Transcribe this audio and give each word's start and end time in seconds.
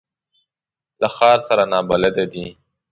له 1.01 1.07
ښار 1.15 1.37
سره 1.47 1.63
نابلده 1.73 2.23
دي. 2.33 2.47